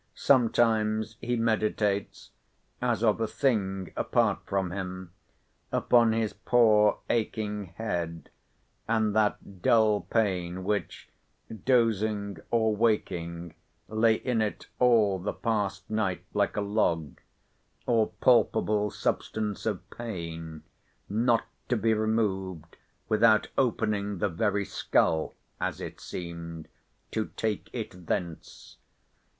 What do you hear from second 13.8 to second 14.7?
lay in it